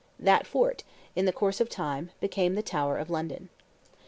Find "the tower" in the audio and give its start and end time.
2.55-2.97